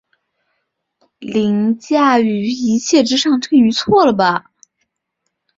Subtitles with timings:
[1.19, 3.39] 凌驾於一切之上